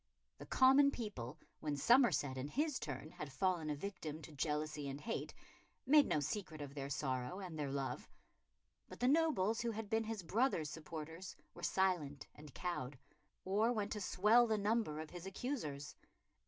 [0.39, 4.99] The common people, when Somerset in his turn had fallen a victim to jealousy and
[4.99, 5.31] hate,
[5.85, 8.09] made no secret of their sorrow and their love;
[8.89, 12.97] but the nobles who had been his brother's supporters were silent and cowed,
[13.45, 15.95] or went to swell the number of his accusers.